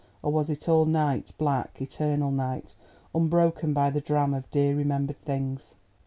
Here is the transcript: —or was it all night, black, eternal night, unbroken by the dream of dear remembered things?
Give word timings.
—or 0.23 0.31
was 0.31 0.49
it 0.49 0.67
all 0.67 0.85
night, 0.85 1.31
black, 1.37 1.79
eternal 1.79 2.31
night, 2.31 2.73
unbroken 3.13 3.71
by 3.71 3.91
the 3.91 4.01
dream 4.01 4.33
of 4.33 4.49
dear 4.49 4.75
remembered 4.75 5.21
things? 5.21 5.75